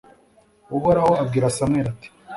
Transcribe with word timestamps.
uhoraho 0.77 1.11
abwira 1.23 1.55
samweli, 1.57 1.87
ati 1.93 2.07